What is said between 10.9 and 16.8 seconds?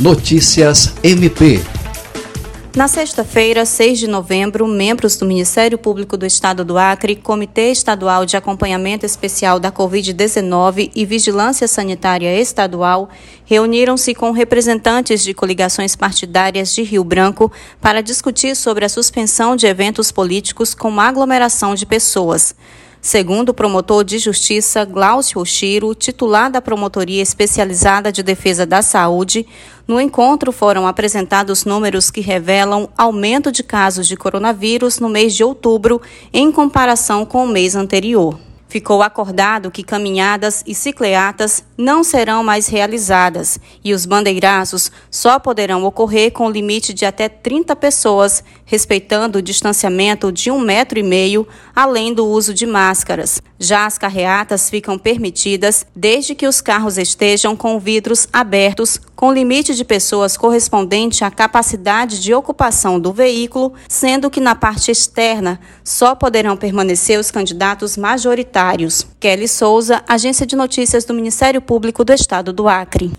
e Vigilância Sanitária Estadual reuniram-se com representantes de coligações partidárias